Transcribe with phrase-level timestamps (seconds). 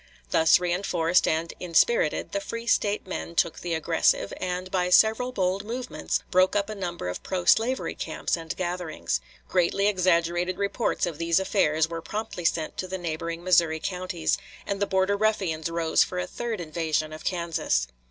[0.31, 5.63] Thus reënforced and inspirited, the free State men took the aggressive, and by several bold
[5.63, 9.21] movements broke up a number of pro slavery camps and gatherings.
[9.47, 14.81] Greatly exaggerated reports of these affairs were promptly sent to the neighboring Missouri counties, and
[14.81, 17.85] the Border Ruffians rose for a third invasion of Kansas.